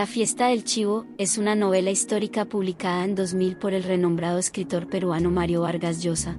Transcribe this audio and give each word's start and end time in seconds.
La 0.00 0.06
fiesta 0.06 0.46
del 0.46 0.64
chivo 0.64 1.04
es 1.18 1.36
una 1.36 1.54
novela 1.54 1.90
histórica 1.90 2.46
publicada 2.46 3.04
en 3.04 3.14
2000 3.14 3.58
por 3.58 3.74
el 3.74 3.82
renombrado 3.82 4.38
escritor 4.38 4.86
peruano 4.86 5.30
Mario 5.30 5.60
Vargas 5.60 6.02
Llosa. 6.02 6.38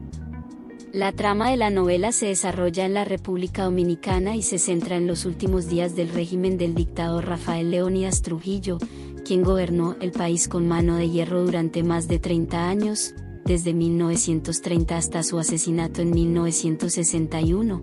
La 0.91 1.11
trama 1.11 1.51
de 1.51 1.57
la 1.57 1.69
novela 1.69 2.11
se 2.11 2.25
desarrolla 2.25 2.85
en 2.85 2.95
la 2.95 3.05
República 3.05 3.65
Dominicana 3.65 4.35
y 4.35 4.41
se 4.41 4.57
centra 4.57 4.95
en 4.95 5.05
los 5.05 5.25
últimos 5.25 5.67
días 5.67 5.95
del 5.95 6.09
régimen 6.09 6.57
del 6.57 6.73
dictador 6.73 7.27
Rafael 7.27 7.69
Leónidas 7.69 8.23
Trujillo, 8.23 8.79
quien 9.23 9.43
gobernó 9.43 9.95
el 10.01 10.11
país 10.11 10.47
con 10.47 10.67
mano 10.67 10.95
de 10.95 11.11
hierro 11.11 11.43
durante 11.43 11.83
más 11.83 12.07
de 12.07 12.17
30 12.17 12.67
años, 12.67 13.13
desde 13.45 13.75
1930 13.75 14.97
hasta 14.97 15.21
su 15.21 15.37
asesinato 15.37 16.01
en 16.01 16.09
1961. 16.09 17.79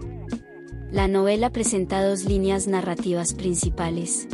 La 0.90 1.06
novela 1.06 1.50
presenta 1.50 2.04
dos 2.04 2.24
líneas 2.24 2.66
narrativas 2.66 3.32
principales. 3.32 4.26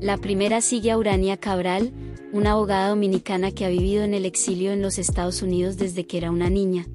La 0.00 0.16
primera 0.16 0.62
sigue 0.62 0.90
a 0.90 0.96
Urania 0.96 1.36
Cabral, 1.36 1.92
una 2.32 2.52
abogada 2.52 2.88
dominicana 2.88 3.50
que 3.50 3.66
ha 3.66 3.68
vivido 3.68 4.02
en 4.02 4.14
el 4.14 4.24
exilio 4.24 4.72
en 4.72 4.80
los 4.80 4.98
Estados 4.98 5.42
Unidos 5.42 5.76
desde 5.76 6.06
que 6.06 6.16
era 6.16 6.30
una 6.30 6.48
niña. 6.48 6.86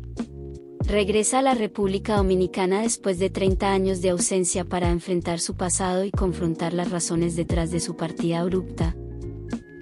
Regresa 0.87 1.37
a 1.37 1.41
la 1.43 1.53
República 1.53 2.17
Dominicana 2.17 2.81
después 2.81 3.19
de 3.19 3.29
30 3.29 3.71
años 3.71 4.01
de 4.01 4.09
ausencia 4.09 4.65
para 4.65 4.89
enfrentar 4.89 5.39
su 5.39 5.55
pasado 5.55 6.03
y 6.03 6.09
confrontar 6.09 6.73
las 6.73 6.89
razones 6.89 7.35
detrás 7.35 7.69
de 7.69 7.79
su 7.79 7.95
partida 7.95 8.39
abrupta. 8.39 8.95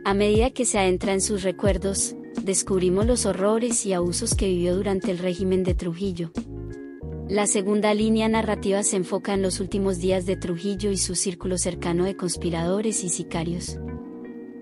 A 0.04 0.14
medida 0.14 0.50
que 0.50 0.66
se 0.66 0.80
adentra 0.80 1.14
en 1.14 1.22
sus 1.22 1.44
recuerdos, 1.44 2.18
descubrimos 2.44 3.06
los 3.06 3.26
horrores 3.26 3.86
y 3.86 3.94
abusos 3.94 4.36
que 4.36 4.50
vivió 4.50 4.76
durante 4.76 5.12
el 5.12 5.18
régimen 5.18 5.64
de 5.64 5.76
Trujillo. 5.76 6.32
La 7.30 7.48
segunda 7.48 7.94
línea 7.94 8.28
narrativa 8.28 8.84
se 8.84 8.98
enfoca 8.98 9.34
en 9.34 9.42
los 9.42 9.62
últimos 9.62 10.00
días 10.00 10.26
de 10.26 10.36
Trujillo 10.36 10.92
y 10.92 10.98
su 10.98 11.16
círculo 11.16 11.58
cercano 11.58 12.04
de 12.04 12.18
conspiradores 12.18 13.04
y 13.06 13.10
sicarios. 13.10 13.80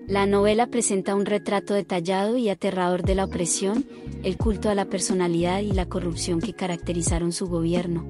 La 0.06 0.26
novela 0.26 0.68
presenta 0.68 1.16
un 1.16 1.26
retrato 1.26 1.74
detallado 1.74 2.36
y 2.36 2.48
aterrador 2.48 3.02
de 3.02 3.16
la 3.16 3.24
opresión, 3.24 3.84
el 4.22 4.36
culto 4.36 4.70
a 4.70 4.76
la 4.76 4.84
personalidad 4.84 5.60
y 5.60 5.72
la 5.72 5.88
corrupción 5.88 6.40
que 6.40 6.54
caracterizaron 6.54 7.32
su 7.32 7.48
gobierno. 7.48 8.08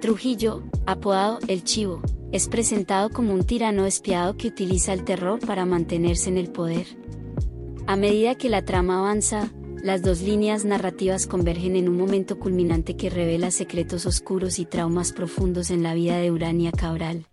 Trujillo, 0.00 0.64
apodado 0.84 1.38
El 1.46 1.62
Chivo, 1.62 2.02
es 2.32 2.48
presentado 2.48 3.10
como 3.10 3.32
un 3.32 3.44
tirano 3.44 3.86
espiado 3.86 4.36
que 4.36 4.48
utiliza 4.48 4.92
el 4.92 5.04
terror 5.04 5.38
para 5.38 5.66
mantenerse 5.66 6.28
en 6.30 6.38
el 6.38 6.50
poder. 6.50 6.86
A 7.86 7.94
medida 7.94 8.34
que 8.34 8.48
la 8.48 8.64
trama 8.64 8.98
avanza, 8.98 9.52
las 9.82 10.02
dos 10.02 10.22
líneas 10.22 10.64
narrativas 10.64 11.26
convergen 11.26 11.74
en 11.74 11.88
un 11.88 11.96
momento 11.96 12.38
culminante 12.38 12.96
que 12.96 13.10
revela 13.10 13.50
secretos 13.50 14.06
oscuros 14.06 14.58
y 14.60 14.64
traumas 14.64 15.12
profundos 15.12 15.70
en 15.70 15.82
la 15.82 15.92
vida 15.94 16.18
de 16.18 16.30
Urania 16.30 16.70
Cabral. 16.70 17.26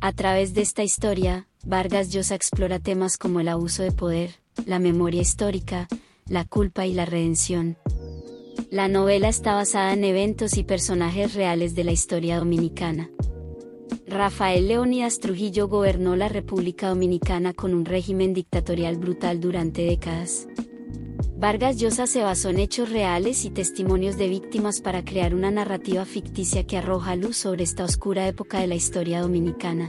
A 0.00 0.12
través 0.12 0.52
de 0.52 0.60
esta 0.60 0.82
historia, 0.82 1.48
Vargas 1.64 2.10
Llosa 2.10 2.34
explora 2.34 2.78
temas 2.78 3.16
como 3.16 3.40
el 3.40 3.48
abuso 3.48 3.82
de 3.82 3.92
poder, 3.92 4.40
la 4.66 4.78
memoria 4.78 5.22
histórica, 5.22 5.88
la 6.28 6.44
culpa 6.44 6.86
y 6.86 6.92
la 6.92 7.06
redención. 7.06 7.78
La 8.70 8.88
novela 8.88 9.28
está 9.28 9.54
basada 9.54 9.94
en 9.94 10.04
eventos 10.04 10.58
y 10.58 10.64
personajes 10.64 11.34
reales 11.34 11.74
de 11.74 11.84
la 11.84 11.92
historia 11.92 12.38
dominicana. 12.38 13.08
Rafael 14.06 14.68
Leónidas 14.68 15.18
Trujillo 15.18 15.66
gobernó 15.66 16.14
la 16.14 16.28
República 16.28 16.88
Dominicana 16.90 17.54
con 17.54 17.72
un 17.72 17.86
régimen 17.86 18.34
dictatorial 18.34 18.96
brutal 18.98 19.40
durante 19.40 19.82
décadas. 19.82 20.46
Vargas 21.36 21.78
Llosa 21.78 22.06
se 22.06 22.22
basó 22.22 22.50
en 22.50 22.60
hechos 22.60 22.90
reales 22.90 23.44
y 23.44 23.50
testimonios 23.50 24.16
de 24.16 24.28
víctimas 24.28 24.80
para 24.80 25.04
crear 25.04 25.34
una 25.34 25.50
narrativa 25.50 26.04
ficticia 26.04 26.64
que 26.64 26.78
arroja 26.78 27.16
luz 27.16 27.36
sobre 27.36 27.64
esta 27.64 27.84
oscura 27.84 28.28
época 28.28 28.60
de 28.60 28.68
la 28.68 28.76
historia 28.76 29.20
dominicana. 29.20 29.88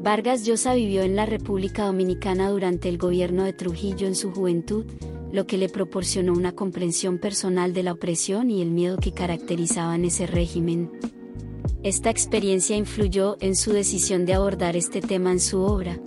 Vargas 0.00 0.44
Llosa 0.44 0.74
vivió 0.74 1.02
en 1.02 1.16
la 1.16 1.26
República 1.26 1.86
Dominicana 1.86 2.48
durante 2.48 2.88
el 2.88 2.96
gobierno 2.96 3.42
de 3.42 3.52
Trujillo 3.54 4.06
en 4.06 4.14
su 4.14 4.30
juventud, 4.30 4.86
lo 5.32 5.48
que 5.48 5.58
le 5.58 5.68
proporcionó 5.68 6.32
una 6.32 6.52
comprensión 6.52 7.18
personal 7.18 7.74
de 7.74 7.82
la 7.82 7.92
opresión 7.92 8.48
y 8.48 8.62
el 8.62 8.70
miedo 8.70 8.98
que 8.98 9.10
caracterizaban 9.10 10.04
ese 10.04 10.28
régimen. 10.28 10.92
Esta 11.82 12.08
experiencia 12.08 12.76
influyó 12.76 13.36
en 13.40 13.56
su 13.56 13.72
decisión 13.72 14.26
de 14.26 14.34
abordar 14.34 14.76
este 14.76 15.00
tema 15.00 15.32
en 15.32 15.40
su 15.40 15.60
obra. 15.60 15.98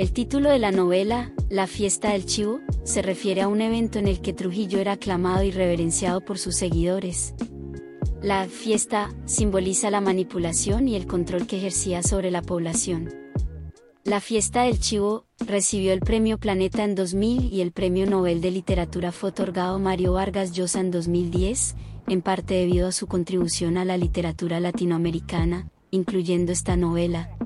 El 0.00 0.12
título 0.12 0.48
de 0.48 0.58
la 0.58 0.72
novela, 0.72 1.30
La 1.50 1.66
fiesta 1.66 2.12
del 2.12 2.24
chivo, 2.24 2.60
se 2.84 3.02
refiere 3.02 3.42
a 3.42 3.48
un 3.48 3.60
evento 3.60 3.98
en 3.98 4.08
el 4.08 4.22
que 4.22 4.32
Trujillo 4.32 4.78
era 4.78 4.92
aclamado 4.92 5.42
y 5.42 5.50
reverenciado 5.50 6.22
por 6.22 6.38
sus 6.38 6.56
seguidores. 6.56 7.34
La 8.22 8.46
fiesta 8.46 9.10
simboliza 9.26 9.90
la 9.90 10.00
manipulación 10.00 10.88
y 10.88 10.96
el 10.96 11.06
control 11.06 11.46
que 11.46 11.58
ejercía 11.58 12.02
sobre 12.02 12.30
la 12.30 12.40
población. 12.40 13.12
La 14.02 14.22
fiesta 14.22 14.62
del 14.62 14.80
chivo 14.80 15.26
recibió 15.38 15.92
el 15.92 16.00
premio 16.00 16.38
Planeta 16.38 16.82
en 16.82 16.94
2000 16.94 17.52
y 17.52 17.60
el 17.60 17.72
premio 17.72 18.06
Nobel 18.06 18.40
de 18.40 18.52
Literatura 18.52 19.12
fue 19.12 19.28
otorgado 19.28 19.78
Mario 19.78 20.14
Vargas 20.14 20.52
Llosa 20.52 20.80
en 20.80 20.92
2010, 20.92 21.76
en 22.08 22.22
parte 22.22 22.54
debido 22.54 22.88
a 22.88 22.92
su 22.92 23.06
contribución 23.06 23.76
a 23.76 23.84
la 23.84 23.98
literatura 23.98 24.60
latinoamericana, 24.60 25.68
incluyendo 25.90 26.52
esta 26.52 26.74
novela. 26.74 27.36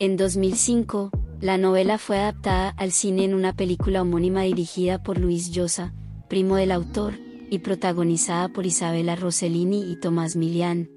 En 0.00 0.16
2005, 0.16 1.10
la 1.40 1.56
novela 1.56 1.98
fue 1.98 2.18
adaptada 2.18 2.70
al 2.70 2.90
cine 2.90 3.24
en 3.24 3.34
una 3.34 3.54
película 3.54 4.02
homónima 4.02 4.42
dirigida 4.42 5.02
por 5.02 5.18
Luis 5.18 5.50
Llosa, 5.50 5.94
primo 6.28 6.56
del 6.56 6.72
autor, 6.72 7.14
y 7.50 7.60
protagonizada 7.60 8.48
por 8.48 8.66
Isabela 8.66 9.16
Rossellini 9.16 9.90
y 9.90 9.96
Tomás 9.96 10.36
Milián. 10.36 10.90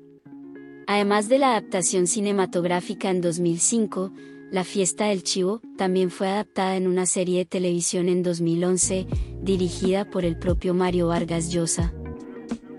Además 0.87 1.29
de 1.29 1.37
la 1.37 1.51
adaptación 1.51 2.07
cinematográfica 2.07 3.09
en 3.09 3.21
2005, 3.21 4.11
La 4.51 4.65
fiesta 4.65 5.05
del 5.05 5.23
chivo 5.23 5.61
también 5.77 6.11
fue 6.11 6.27
adaptada 6.27 6.75
en 6.75 6.87
una 6.87 7.05
serie 7.05 7.37
de 7.37 7.45
televisión 7.45 8.09
en 8.09 8.21
2011, 8.21 9.07
dirigida 9.41 10.09
por 10.09 10.25
el 10.25 10.37
propio 10.37 10.73
Mario 10.73 11.07
Vargas 11.07 11.53
Llosa. 11.53 11.93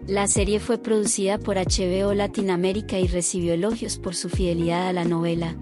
La 0.06 0.26
serie 0.26 0.60
fue 0.60 0.76
producida 0.76 1.38
por 1.38 1.56
HBO 1.56 2.12
Latinoamérica 2.12 2.98
y 2.98 3.06
recibió 3.06 3.54
elogios 3.54 3.98
por 3.98 4.14
su 4.14 4.28
fidelidad 4.28 4.88
a 4.88 4.92
la 4.92 5.04
novela. 5.04 5.56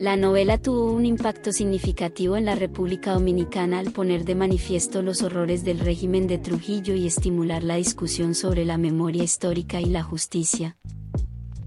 La 0.00 0.16
novela 0.16 0.56
tuvo 0.56 0.92
un 0.92 1.04
impacto 1.04 1.52
significativo 1.52 2.38
en 2.38 2.46
la 2.46 2.54
República 2.54 3.12
Dominicana 3.12 3.80
al 3.80 3.92
poner 3.92 4.24
de 4.24 4.34
manifiesto 4.34 5.02
los 5.02 5.20
horrores 5.20 5.62
del 5.62 5.78
régimen 5.78 6.26
de 6.26 6.38
Trujillo 6.38 6.94
y 6.94 7.06
estimular 7.06 7.62
la 7.62 7.74
discusión 7.74 8.34
sobre 8.34 8.64
la 8.64 8.78
memoria 8.78 9.22
histórica 9.22 9.78
y 9.78 9.84
la 9.84 10.02
justicia. 10.02 10.78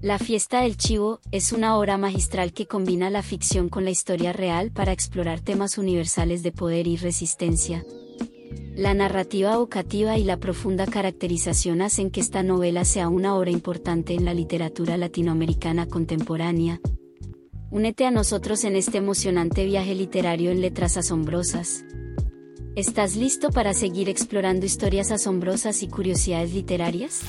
La 0.02 0.18
fiesta 0.18 0.62
del 0.62 0.76
chivo 0.76 1.20
es 1.30 1.52
una 1.52 1.78
obra 1.78 1.96
magistral 1.96 2.52
que 2.52 2.66
combina 2.66 3.08
la 3.08 3.22
ficción 3.22 3.68
con 3.68 3.84
la 3.84 3.92
historia 3.92 4.32
real 4.32 4.72
para 4.72 4.90
explorar 4.90 5.38
temas 5.38 5.78
universales 5.78 6.42
de 6.42 6.50
poder 6.50 6.88
y 6.88 6.96
resistencia. 6.96 7.84
La 8.74 8.94
narrativa 8.94 9.54
evocativa 9.54 10.18
y 10.18 10.24
la 10.24 10.38
profunda 10.38 10.86
caracterización 10.86 11.82
hacen 11.82 12.10
que 12.10 12.18
esta 12.18 12.42
novela 12.42 12.84
sea 12.84 13.08
una 13.08 13.36
obra 13.36 13.52
importante 13.52 14.12
en 14.12 14.24
la 14.24 14.34
literatura 14.34 14.96
latinoamericana 14.96 15.86
contemporánea. 15.86 16.80
Únete 17.74 18.06
a 18.06 18.12
nosotros 18.12 18.62
en 18.62 18.76
este 18.76 18.98
emocionante 18.98 19.64
viaje 19.64 19.96
literario 19.96 20.52
en 20.52 20.60
letras 20.60 20.96
asombrosas. 20.96 21.84
¿Estás 22.76 23.16
listo 23.16 23.50
para 23.50 23.74
seguir 23.74 24.08
explorando 24.08 24.64
historias 24.64 25.10
asombrosas 25.10 25.82
y 25.82 25.88
curiosidades 25.88 26.54
literarias? 26.54 27.22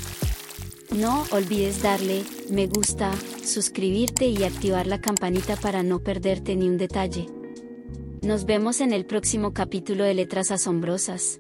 No 0.96 1.24
olvides 1.32 1.82
darle 1.82 2.22
me 2.52 2.68
gusta, 2.68 3.12
suscribirte 3.44 4.28
y 4.28 4.44
activar 4.44 4.86
la 4.86 5.02
campanita 5.02 5.56
para 5.56 5.82
no 5.82 6.04
perderte 6.04 6.56
ni 6.56 6.70
un 6.70 6.78
detalle. 6.78 7.26
Nos 8.22 8.46
vemos 8.46 8.82
en 8.82 8.94
el 8.94 9.08
próximo 9.08 9.52
capítulo 9.52 10.04
de 10.04 10.14
Letras 10.14 10.52
Asombrosas. 10.52 11.40